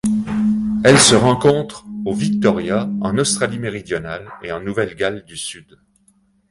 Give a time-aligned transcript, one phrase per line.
[0.83, 5.77] Elle se rencontre au Victoria, en Australie-Méridionale et en Nouvelle-Galles du Sud.